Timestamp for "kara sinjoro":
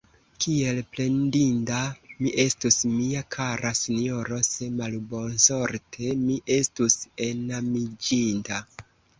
3.37-4.41